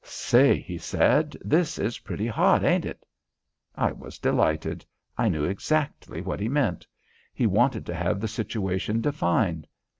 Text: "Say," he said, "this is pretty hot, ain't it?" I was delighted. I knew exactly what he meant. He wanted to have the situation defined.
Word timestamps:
"Say," 0.03 0.57
he 0.59 0.79
said, 0.79 1.37
"this 1.45 1.77
is 1.77 1.99
pretty 1.99 2.25
hot, 2.25 2.63
ain't 2.63 2.85
it?" 2.85 3.05
I 3.75 3.91
was 3.91 4.17
delighted. 4.17 4.83
I 5.15 5.29
knew 5.29 5.43
exactly 5.43 6.21
what 6.21 6.39
he 6.39 6.49
meant. 6.49 6.87
He 7.35 7.45
wanted 7.45 7.85
to 7.85 7.93
have 7.93 8.19
the 8.19 8.27
situation 8.27 9.01
defined. 9.01 9.67